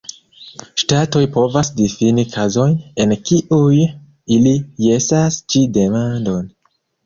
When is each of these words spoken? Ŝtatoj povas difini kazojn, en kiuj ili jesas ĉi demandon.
Ŝtatoj 0.83 1.21
povas 1.35 1.69
difini 1.81 2.25
kazojn, 2.33 2.73
en 3.05 3.15
kiuj 3.29 3.85
ili 4.39 4.57
jesas 4.89 5.41
ĉi 5.53 5.67
demandon. 5.81 6.53